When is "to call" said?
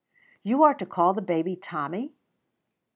0.73-1.13